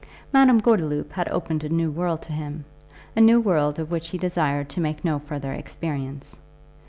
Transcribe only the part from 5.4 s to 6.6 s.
experience.